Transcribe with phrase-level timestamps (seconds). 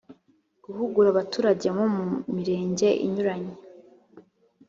[0.63, 2.05] guhugura abaturage bo mu
[2.35, 3.55] mirenge inyuranye